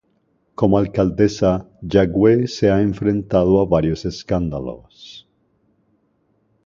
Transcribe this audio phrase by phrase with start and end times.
[0.61, 1.51] Como alcaldesa,
[1.87, 5.27] Yagüe se ha enfrentado a varios escándalos.